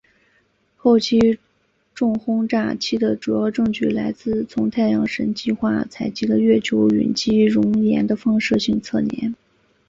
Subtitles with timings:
[0.77, 1.37] 后期
[1.93, 9.35] 重轰炸期的主要证据是来自从太阳神计画采集的月球陨击熔岩的放射性测年。